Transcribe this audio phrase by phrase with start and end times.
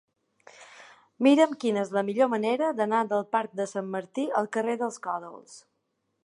[1.27, 4.99] Mira'm quina és la millor manera d'anar del parc de Sant Martí al carrer dels
[5.07, 5.61] Còdols.